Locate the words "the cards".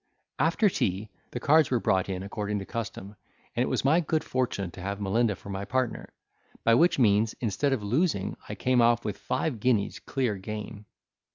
1.29-1.69